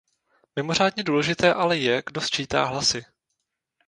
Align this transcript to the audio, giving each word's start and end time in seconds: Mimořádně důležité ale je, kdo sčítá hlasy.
Mimořádně 0.55 1.03
důležité 1.03 1.53
ale 1.53 1.77
je, 1.77 2.03
kdo 2.05 2.21
sčítá 2.21 2.65
hlasy. 2.65 3.05